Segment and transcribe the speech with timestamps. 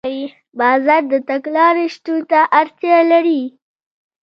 [0.59, 3.41] بازار د تګلارې شتون ته اړتیا لري.